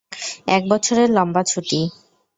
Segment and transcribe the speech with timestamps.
[0.47, 1.79] এক বছরের লম্বা ছুটি।